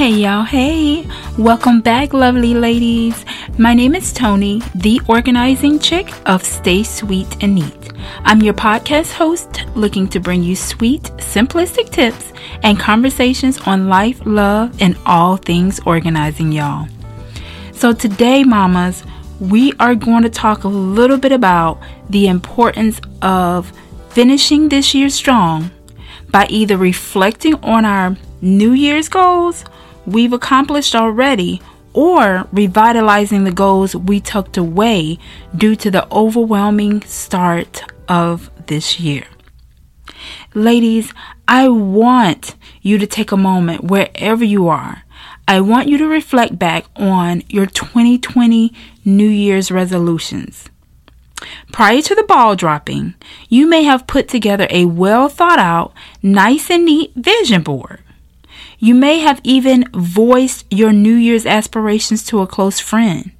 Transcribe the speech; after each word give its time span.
Hey 0.00 0.12
y'all, 0.12 0.44
hey! 0.44 1.06
Welcome 1.36 1.82
back, 1.82 2.14
lovely 2.14 2.54
ladies. 2.54 3.22
My 3.58 3.74
name 3.74 3.94
is 3.94 4.14
Tony, 4.14 4.62
the 4.74 4.98
organizing 5.08 5.78
chick 5.78 6.10
of 6.24 6.42
Stay 6.42 6.82
Sweet 6.84 7.26
and 7.42 7.54
Neat. 7.54 7.92
I'm 8.24 8.40
your 8.40 8.54
podcast 8.54 9.12
host, 9.12 9.66
looking 9.76 10.08
to 10.08 10.18
bring 10.18 10.42
you 10.42 10.56
sweet, 10.56 11.02
simplistic 11.18 11.90
tips 11.90 12.32
and 12.62 12.80
conversations 12.80 13.58
on 13.66 13.90
life, 13.90 14.22
love, 14.24 14.74
and 14.80 14.96
all 15.04 15.36
things 15.36 15.80
organizing, 15.84 16.50
y'all. 16.50 16.88
So, 17.74 17.92
today, 17.92 18.42
mamas, 18.42 19.04
we 19.38 19.74
are 19.80 19.94
going 19.94 20.22
to 20.22 20.30
talk 20.30 20.64
a 20.64 20.68
little 20.68 21.18
bit 21.18 21.32
about 21.32 21.78
the 22.08 22.26
importance 22.26 23.02
of 23.20 23.70
finishing 24.08 24.70
this 24.70 24.94
year 24.94 25.10
strong 25.10 25.70
by 26.30 26.46
either 26.48 26.78
reflecting 26.78 27.56
on 27.56 27.84
our 27.84 28.16
New 28.40 28.72
Year's 28.72 29.10
goals 29.10 29.66
we've 30.06 30.32
accomplished 30.32 30.94
already 30.94 31.60
or 31.92 32.46
revitalizing 32.52 33.44
the 33.44 33.52
goals 33.52 33.96
we 33.96 34.20
tucked 34.20 34.56
away 34.56 35.18
due 35.56 35.74
to 35.76 35.90
the 35.90 36.06
overwhelming 36.12 37.02
start 37.02 37.82
of 38.08 38.50
this 38.66 39.00
year. 39.00 39.26
Ladies, 40.54 41.12
I 41.48 41.68
want 41.68 42.54
you 42.82 42.98
to 42.98 43.06
take 43.06 43.32
a 43.32 43.36
moment 43.36 43.84
wherever 43.84 44.44
you 44.44 44.68
are. 44.68 45.02
I 45.48 45.60
want 45.60 45.88
you 45.88 45.98
to 45.98 46.06
reflect 46.06 46.58
back 46.58 46.84
on 46.96 47.42
your 47.48 47.66
2020 47.66 48.72
New 49.04 49.28
Year's 49.28 49.70
resolutions. 49.70 50.68
Prior 51.72 52.02
to 52.02 52.14
the 52.14 52.22
ball 52.24 52.54
dropping, 52.54 53.14
you 53.48 53.66
may 53.66 53.82
have 53.82 54.06
put 54.06 54.28
together 54.28 54.66
a 54.70 54.84
well 54.84 55.28
thought 55.28 55.58
out, 55.58 55.92
nice 56.22 56.70
and 56.70 56.84
neat 56.84 57.12
vision 57.16 57.62
board. 57.62 58.00
You 58.82 58.94
may 58.94 59.18
have 59.18 59.42
even 59.44 59.84
voiced 59.92 60.64
your 60.70 60.90
New 60.90 61.14
Year's 61.14 61.44
aspirations 61.44 62.24
to 62.24 62.40
a 62.40 62.46
close 62.46 62.80
friend, 62.80 63.30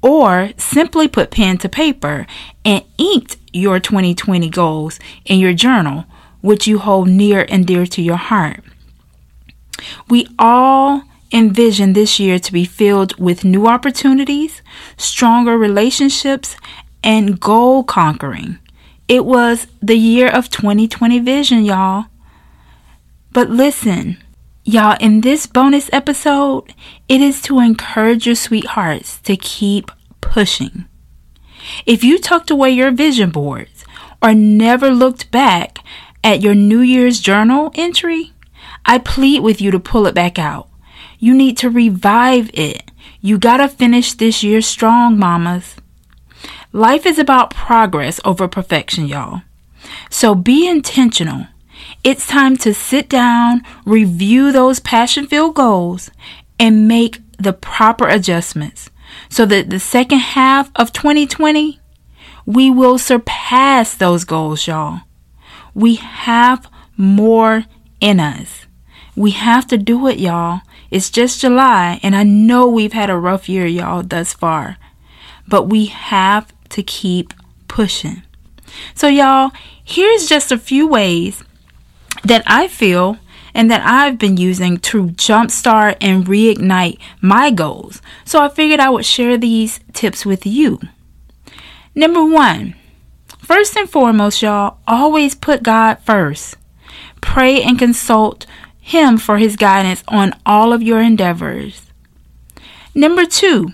or 0.00 0.50
simply 0.56 1.08
put 1.08 1.32
pen 1.32 1.58
to 1.58 1.68
paper 1.68 2.24
and 2.64 2.84
inked 2.96 3.36
your 3.52 3.80
2020 3.80 4.48
goals 4.48 5.00
in 5.24 5.40
your 5.40 5.52
journal, 5.54 6.04
which 6.40 6.68
you 6.68 6.78
hold 6.78 7.08
near 7.08 7.44
and 7.48 7.66
dear 7.66 7.84
to 7.84 8.00
your 8.00 8.16
heart. 8.16 8.62
We 10.08 10.28
all 10.38 11.02
envision 11.32 11.92
this 11.92 12.20
year 12.20 12.38
to 12.38 12.52
be 12.52 12.64
filled 12.64 13.18
with 13.18 13.42
new 13.42 13.66
opportunities, 13.66 14.62
stronger 14.96 15.58
relationships, 15.58 16.54
and 17.02 17.40
goal 17.40 17.82
conquering. 17.82 18.60
It 19.08 19.24
was 19.24 19.66
the 19.82 19.96
year 19.96 20.28
of 20.28 20.48
2020 20.48 21.18
vision, 21.18 21.64
y'all. 21.64 22.04
But 23.32 23.50
listen, 23.50 24.18
Y'all, 24.70 24.96
in 25.00 25.22
this 25.22 25.48
bonus 25.48 25.90
episode, 25.92 26.72
it 27.08 27.20
is 27.20 27.42
to 27.42 27.58
encourage 27.58 28.24
your 28.24 28.36
sweethearts 28.36 29.18
to 29.22 29.36
keep 29.36 29.90
pushing. 30.20 30.84
If 31.86 32.04
you 32.04 32.20
tucked 32.20 32.52
away 32.52 32.70
your 32.70 32.92
vision 32.92 33.30
boards 33.30 33.84
or 34.22 34.32
never 34.32 34.90
looked 34.92 35.32
back 35.32 35.78
at 36.22 36.40
your 36.40 36.54
New 36.54 36.82
Year's 36.82 37.18
journal 37.18 37.72
entry, 37.74 38.32
I 38.86 38.98
plead 38.98 39.42
with 39.42 39.60
you 39.60 39.72
to 39.72 39.80
pull 39.80 40.06
it 40.06 40.14
back 40.14 40.38
out. 40.38 40.68
You 41.18 41.34
need 41.34 41.56
to 41.56 41.68
revive 41.68 42.48
it. 42.54 42.92
You 43.20 43.38
gotta 43.38 43.66
finish 43.66 44.12
this 44.12 44.44
year 44.44 44.60
strong, 44.60 45.18
mamas. 45.18 45.74
Life 46.72 47.06
is 47.06 47.18
about 47.18 47.52
progress 47.52 48.20
over 48.24 48.46
perfection, 48.46 49.08
y'all. 49.08 49.42
So 50.10 50.36
be 50.36 50.68
intentional 50.68 51.48
it's 52.02 52.26
time 52.26 52.56
to 52.58 52.72
sit 52.72 53.08
down, 53.08 53.62
review 53.84 54.52
those 54.52 54.80
passion 54.80 55.26
filled 55.26 55.54
goals, 55.54 56.10
and 56.58 56.88
make 56.88 57.20
the 57.38 57.52
proper 57.52 58.08
adjustments 58.08 58.90
so 59.28 59.44
that 59.46 59.70
the 59.70 59.80
second 59.80 60.18
half 60.18 60.70
of 60.76 60.92
2020, 60.92 61.78
we 62.46 62.70
will 62.70 62.98
surpass 62.98 63.94
those 63.94 64.24
goals, 64.24 64.66
y'all. 64.66 65.00
We 65.74 65.96
have 65.96 66.70
more 66.96 67.64
in 68.00 68.18
us. 68.18 68.66
We 69.14 69.32
have 69.32 69.66
to 69.68 69.76
do 69.76 70.06
it, 70.06 70.18
y'all. 70.18 70.60
It's 70.90 71.10
just 71.10 71.40
July, 71.40 72.00
and 72.02 72.16
I 72.16 72.22
know 72.22 72.66
we've 72.66 72.92
had 72.92 73.10
a 73.10 73.16
rough 73.16 73.48
year, 73.48 73.66
y'all, 73.66 74.02
thus 74.02 74.32
far. 74.32 74.78
But 75.46 75.64
we 75.64 75.86
have 75.86 76.52
to 76.70 76.82
keep 76.82 77.32
pushing. 77.68 78.22
So, 78.94 79.06
y'all, 79.06 79.50
here's 79.84 80.28
just 80.28 80.50
a 80.52 80.58
few 80.58 80.86
ways 80.86 81.42
that 82.24 82.42
I 82.46 82.68
feel 82.68 83.18
and 83.54 83.70
that 83.70 83.82
I've 83.84 84.18
been 84.18 84.36
using 84.36 84.78
to 84.78 85.08
jumpstart 85.08 85.96
and 86.00 86.26
reignite 86.26 86.98
my 87.20 87.50
goals. 87.50 88.00
So 88.24 88.40
I 88.40 88.48
figured 88.48 88.80
I 88.80 88.90
would 88.90 89.04
share 89.04 89.36
these 89.36 89.80
tips 89.92 90.24
with 90.24 90.46
you. 90.46 90.80
Number 91.94 92.24
one, 92.24 92.74
first 93.38 93.76
and 93.76 93.90
foremost, 93.90 94.42
y'all, 94.42 94.78
always 94.86 95.34
put 95.34 95.62
God 95.62 95.98
first. 96.04 96.56
Pray 97.20 97.62
and 97.62 97.78
consult 97.78 98.46
Him 98.80 99.18
for 99.18 99.38
His 99.38 99.56
guidance 99.56 100.04
on 100.08 100.34
all 100.46 100.72
of 100.72 100.82
your 100.82 101.00
endeavors. 101.00 101.86
Number 102.94 103.24
two, 103.24 103.72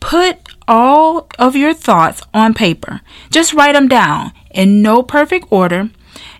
put 0.00 0.48
all 0.66 1.28
of 1.38 1.56
your 1.56 1.74
thoughts 1.74 2.22
on 2.34 2.54
paper. 2.54 3.00
Just 3.30 3.54
write 3.54 3.72
them 3.72 3.88
down 3.88 4.32
in 4.50 4.82
no 4.82 5.02
perfect 5.02 5.46
order 5.50 5.90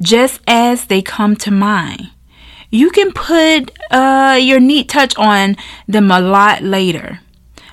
just 0.00 0.40
as 0.46 0.86
they 0.86 1.02
come 1.02 1.36
to 1.36 1.50
mind. 1.50 2.10
You 2.70 2.90
can 2.90 3.12
put 3.12 3.70
uh, 3.90 4.38
your 4.40 4.58
neat 4.58 4.88
touch 4.88 5.16
on 5.18 5.56
them 5.86 6.10
a 6.10 6.20
lot 6.20 6.62
later. 6.62 7.20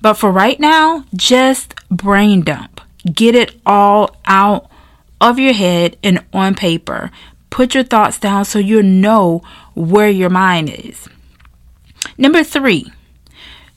But 0.00 0.14
for 0.14 0.30
right 0.30 0.60
now, 0.60 1.04
just 1.14 1.74
brain 1.88 2.42
dump. 2.42 2.80
Get 3.12 3.34
it 3.34 3.60
all 3.66 4.16
out 4.24 4.70
of 5.20 5.38
your 5.38 5.52
head 5.52 5.96
and 6.02 6.24
on 6.32 6.54
paper. 6.54 7.10
Put 7.50 7.74
your 7.74 7.84
thoughts 7.84 8.18
down 8.18 8.44
so 8.44 8.58
you 8.58 8.82
know 8.82 9.42
where 9.74 10.08
your 10.10 10.30
mind 10.30 10.70
is. 10.70 11.08
Number 12.16 12.44
three, 12.44 12.92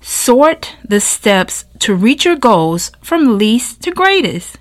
sort 0.00 0.76
the 0.86 1.00
steps 1.00 1.64
to 1.80 1.94
reach 1.94 2.24
your 2.24 2.36
goals 2.36 2.92
from 3.00 3.38
least 3.38 3.82
to 3.82 3.90
greatest. 3.90 4.58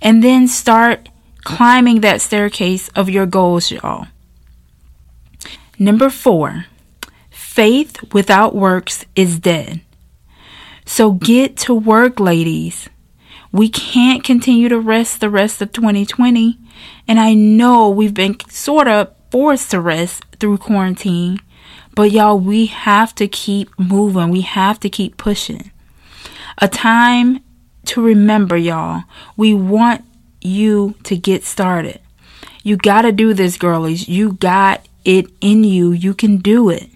And 0.00 0.22
then 0.22 0.46
start 0.46 1.08
climbing 1.46 2.00
that 2.00 2.20
staircase 2.20 2.88
of 2.96 3.08
your 3.08 3.24
goals, 3.24 3.70
y'all. 3.70 4.08
Number 5.78 6.10
four, 6.10 6.66
faith 7.30 8.12
without 8.12 8.52
works 8.52 9.04
is 9.14 9.38
dead. 9.38 9.80
So 10.84 11.12
get 11.12 11.56
to 11.58 11.72
work, 11.72 12.18
ladies. 12.18 12.88
We 13.52 13.68
can't 13.68 14.24
continue 14.24 14.68
to 14.68 14.80
rest 14.80 15.20
the 15.20 15.30
rest 15.30 15.62
of 15.62 15.70
2020. 15.70 16.58
And 17.06 17.20
I 17.20 17.34
know 17.34 17.90
we've 17.90 18.12
been 18.12 18.36
sort 18.50 18.88
of 18.88 19.14
forced 19.30 19.70
to 19.70 19.80
rest 19.80 20.24
through 20.40 20.58
quarantine. 20.58 21.38
But 21.94 22.10
y'all, 22.10 22.40
we 22.40 22.66
have 22.66 23.14
to 23.14 23.28
keep 23.28 23.70
moving. 23.78 24.30
We 24.30 24.40
have 24.40 24.80
to 24.80 24.90
keep 24.90 25.16
pushing. 25.16 25.70
A 26.58 26.66
time 26.66 27.38
to 27.84 28.02
remember, 28.02 28.56
y'all. 28.56 29.04
We 29.36 29.54
want 29.54 30.04
you 30.46 30.94
to 31.04 31.16
get 31.16 31.44
started. 31.44 32.00
You 32.62 32.76
got 32.76 33.02
to 33.02 33.12
do 33.12 33.34
this, 33.34 33.56
girlies. 33.56 34.08
You 34.08 34.32
got 34.34 34.86
it 35.04 35.26
in 35.40 35.64
you. 35.64 35.92
You 35.92 36.14
can 36.14 36.38
do 36.38 36.70
it. 36.70 36.88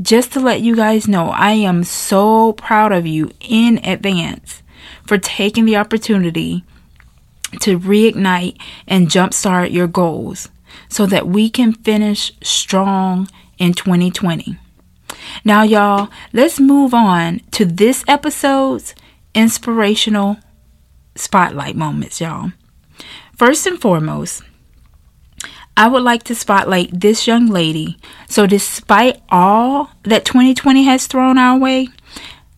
Just 0.00 0.32
to 0.32 0.40
let 0.40 0.60
you 0.60 0.76
guys 0.76 1.08
know, 1.08 1.30
I 1.30 1.52
am 1.52 1.82
so 1.82 2.52
proud 2.52 2.92
of 2.92 3.06
you 3.06 3.30
in 3.40 3.84
advance 3.84 4.62
for 5.04 5.18
taking 5.18 5.64
the 5.64 5.76
opportunity 5.76 6.64
to 7.60 7.78
reignite 7.78 8.60
and 8.86 9.08
jumpstart 9.08 9.72
your 9.72 9.86
goals 9.88 10.50
so 10.88 11.06
that 11.06 11.26
we 11.26 11.48
can 11.48 11.72
finish 11.72 12.32
strong 12.42 13.28
in 13.58 13.72
2020. 13.72 14.56
Now, 15.44 15.62
y'all, 15.62 16.10
let's 16.32 16.60
move 16.60 16.94
on 16.94 17.40
to 17.52 17.64
this 17.64 18.04
episode's 18.06 18.94
inspirational 19.34 20.36
spotlight 21.18 21.76
moments, 21.76 22.20
y'all. 22.20 22.52
First 23.36 23.66
and 23.66 23.80
foremost, 23.80 24.42
I 25.76 25.86
would 25.86 26.02
like 26.02 26.24
to 26.24 26.34
spotlight 26.34 27.00
this 27.00 27.26
young 27.26 27.46
lady. 27.46 27.98
So, 28.28 28.46
despite 28.46 29.22
all 29.28 29.90
that 30.02 30.24
2020 30.24 30.84
has 30.84 31.06
thrown 31.06 31.38
our 31.38 31.56
way, 31.56 31.88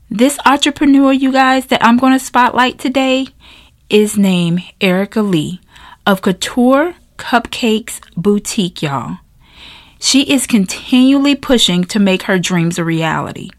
this 0.09 0.39
entrepreneur, 0.47 1.13
you 1.13 1.31
guys, 1.31 1.67
that 1.67 1.85
I'm 1.85 1.99
going 1.99 2.15
to 2.15 2.25
spotlight 2.25 2.79
today 2.79 3.27
is 3.91 4.17
named 4.17 4.63
Erica 4.81 5.21
Lee 5.21 5.61
of 6.07 6.23
Couture 6.23 6.95
Cupcakes 7.19 8.01
Boutique, 8.17 8.83
y'all. 8.83 9.19
She 10.01 10.23
is 10.23 10.47
continually 10.47 11.35
pushing 11.35 11.85
to 11.85 11.99
make 11.99 12.23
her 12.23 12.39
dreams 12.39 12.79
a 12.79 12.85
reality. 12.85 13.51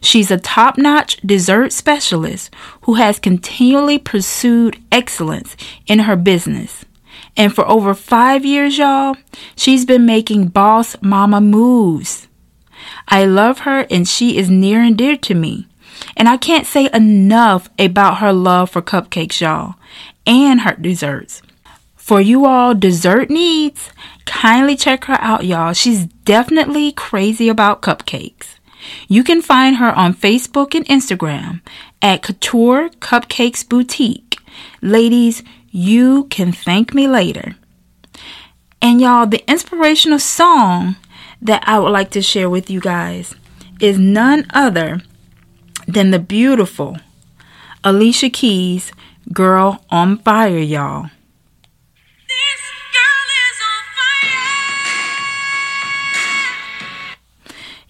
She's 0.00 0.30
a 0.30 0.36
top 0.36 0.78
notch 0.78 1.18
dessert 1.18 1.72
specialist 1.72 2.52
who 2.82 2.94
has 2.94 3.18
continually 3.18 3.98
pursued 3.98 4.82
excellence 4.90 5.56
in 5.86 6.00
her 6.00 6.16
business. 6.16 6.84
And 7.36 7.54
for 7.54 7.66
over 7.68 7.94
five 7.94 8.44
years, 8.44 8.78
y'all, 8.78 9.16
she's 9.56 9.84
been 9.84 10.06
making 10.06 10.48
boss 10.48 10.96
mama 11.00 11.40
moves. 11.40 12.28
I 13.08 13.24
love 13.24 13.60
her 13.60 13.86
and 13.90 14.06
she 14.06 14.36
is 14.36 14.50
near 14.50 14.80
and 14.82 14.96
dear 14.96 15.16
to 15.16 15.34
me. 15.34 15.66
And 16.16 16.28
I 16.28 16.36
can't 16.36 16.66
say 16.66 16.88
enough 16.92 17.68
about 17.78 18.18
her 18.18 18.32
love 18.32 18.70
for 18.70 18.82
cupcakes, 18.82 19.40
y'all, 19.40 19.74
and 20.26 20.62
her 20.62 20.74
desserts. 20.74 21.42
For 21.96 22.20
you 22.20 22.46
all 22.46 22.74
dessert 22.74 23.30
needs, 23.30 23.90
kindly 24.26 24.76
check 24.76 25.04
her 25.04 25.18
out, 25.20 25.44
y'all. 25.44 25.72
She's 25.72 26.06
definitely 26.06 26.92
crazy 26.92 27.48
about 27.48 27.82
cupcakes. 27.82 28.56
You 29.08 29.24
can 29.24 29.42
find 29.42 29.76
her 29.76 29.92
on 29.92 30.14
Facebook 30.14 30.74
and 30.74 30.86
Instagram 30.86 31.60
at 32.00 32.22
Couture 32.22 32.90
Cupcakes 33.00 33.68
Boutique. 33.68 34.38
Ladies, 34.82 35.42
you 35.70 36.24
can 36.24 36.52
thank 36.52 36.94
me 36.94 37.06
later. 37.06 37.56
And 38.82 39.00
y'all, 39.00 39.26
the 39.26 39.44
inspirational 39.50 40.18
song 40.18 40.96
that 41.42 41.62
I 41.66 41.78
would 41.78 41.90
like 41.90 42.10
to 42.12 42.22
share 42.22 42.50
with 42.50 42.70
you 42.70 42.80
guys 42.80 43.34
is 43.80 43.98
none 43.98 44.46
other 44.50 45.00
than 45.86 46.10
the 46.10 46.18
beautiful 46.18 46.98
Alicia 47.84 48.30
Keys' 48.30 48.92
Girl 49.32 49.84
on 49.90 50.18
Fire, 50.18 50.58
y'all. 50.58 51.10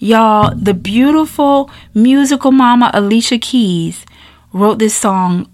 Y'all, 0.02 0.54
the 0.56 0.72
beautiful 0.72 1.68
musical 1.92 2.50
mama 2.50 2.90
Alicia 2.94 3.38
Keys 3.38 4.06
wrote 4.50 4.78
this 4.78 4.96
song 4.96 5.46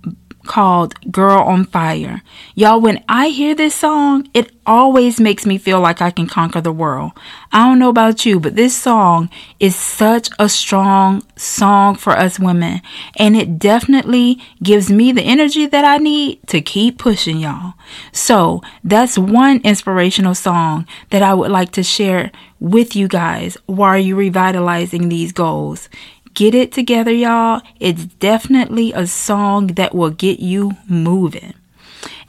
called 0.47 0.95
Girl 1.13 1.41
on 1.41 1.65
Fire. 1.65 2.23
Y'all, 2.55 2.81
when 2.81 3.05
I 3.09 3.29
hear 3.29 3.55
this 3.55 3.75
song, 3.75 4.29
it 4.33 4.53
always 4.67 5.21
makes 5.21 5.47
me 5.47 5.59
feel 5.59 5.81
like 5.81 6.01
I 6.01 6.11
can 6.11 6.27
conquer 6.27 6.61
the 6.61 6.73
world. 6.73 7.13
I 7.53 7.67
don't 7.67 7.79
know 7.79 7.89
about 7.89 8.25
you, 8.25 8.41
but 8.41 8.57
this 8.57 8.75
song 8.77 9.31
is 9.61 9.77
such 9.77 10.29
a 10.39 10.49
strong 10.49 11.23
song 11.37 11.95
for 11.95 12.13
us 12.13 12.41
women. 12.41 12.81
And 13.17 13.37
it 13.37 13.59
definitely 13.59 14.41
gives 14.63 14.91
me 14.91 15.13
the 15.13 15.23
energy 15.23 15.67
that 15.67 15.85
I 15.85 15.99
need 15.99 16.47
to 16.49 16.61
keep 16.61 16.99
pushing, 16.99 17.39
y'all. 17.39 17.75
So 18.13 18.63
that's 18.83 19.19
one 19.19 19.61
inspirational 19.63 20.35
song 20.35 20.87
that 21.11 21.23
I 21.23 21.35
would 21.35 21.51
like 21.51 21.73
to 21.73 21.83
share 21.83 22.33
with 22.59 22.97
you 22.97 23.07
guys 23.07 23.57
while 23.67 23.99
you're 23.99 24.17
revitalizing 24.17 25.09
these 25.09 25.33
goals. 25.33 25.89
Get 26.37 26.55
it 26.55 26.71
together, 26.71 27.12
y'all. 27.12 27.62
It's 27.81 28.05
definitely 28.05 28.93
a 28.93 29.06
song 29.06 29.69
that 29.69 29.94
will 29.94 30.11
get 30.11 30.38
you 30.38 30.73
moving. 30.87 31.55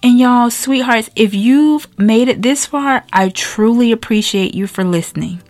And 0.02 0.18
y'all, 0.18 0.50
sweethearts, 0.50 1.10
if 1.18 1.34
you've 1.34 1.88
made 2.00 2.30
it 2.30 2.42
this 2.42 2.66
far, 2.66 3.04
I 3.12 3.28
truly 3.28 3.92
appreciate 3.92 4.56
you 4.56 4.66
for 4.66 4.86
listening. 4.86 5.42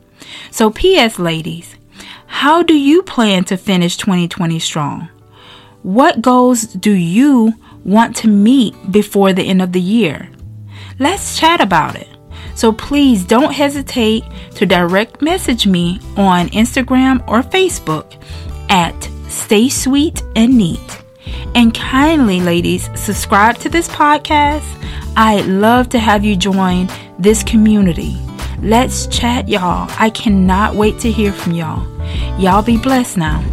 So, 0.49 0.71
P.S. 0.71 1.19
ladies, 1.19 1.75
how 2.25 2.63
do 2.63 2.73
you 2.73 3.03
plan 3.03 3.43
to 3.43 3.57
finish 3.57 3.95
2020 3.95 4.57
strong? 4.57 5.09
What 5.83 6.23
goals 6.23 6.63
do 6.63 6.93
you 6.93 7.53
want 7.85 8.15
to 8.17 8.27
meet 8.27 8.73
before 8.91 9.33
the 9.33 9.43
end 9.43 9.61
of 9.61 9.71
the 9.71 9.79
year? 9.79 10.31
Let's 10.97 11.37
chat 11.37 11.61
about 11.61 11.95
it. 11.95 12.07
So 12.55 12.71
please 12.71 13.23
don't 13.23 13.53
hesitate 13.53 14.23
to 14.55 14.65
direct 14.65 15.21
message 15.21 15.67
me 15.67 15.99
on 16.17 16.49
Instagram 16.49 17.23
or 17.27 17.43
Facebook 17.43 18.19
at 18.69 19.09
Stay 19.29 19.69
Sweet 19.69 20.23
and 20.35 20.57
Neat. 20.57 21.01
And 21.55 21.73
kindly, 21.73 22.39
ladies, 22.39 22.89
subscribe 22.99 23.57
to 23.59 23.69
this 23.69 23.87
podcast. 23.87 24.65
I'd 25.15 25.45
love 25.45 25.89
to 25.89 25.99
have 25.99 26.23
you 26.23 26.35
join 26.35 26.89
this 27.17 27.43
community. 27.43 28.15
Let's 28.61 29.07
chat, 29.07 29.47
y'all. 29.49 29.89
I 29.99 30.09
cannot 30.09 30.75
wait 30.75 30.99
to 30.99 31.11
hear 31.11 31.31
from 31.31 31.53
y'all. 31.53 31.85
Y'all 32.39 32.61
be 32.61 32.77
blessed 32.77 33.17
now. 33.17 33.43